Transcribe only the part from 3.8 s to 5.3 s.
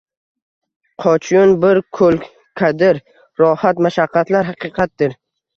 mashaqqatlar haqiqatdir